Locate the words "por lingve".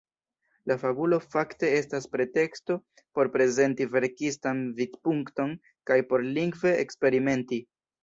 6.11-6.77